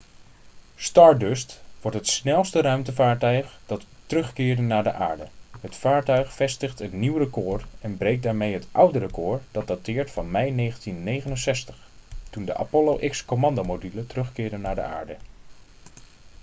[0.75, 5.27] stardust wordt het snelste ruimtevaartuig dat terugkeert naar de aarde
[5.59, 10.31] het vaartuig vestigt een nieuw record en breekt daarmee het oude record dat dateert van
[10.31, 11.77] mei 1969
[12.29, 15.17] toen de apollo x-commandomodule terugkeerde naar de aarde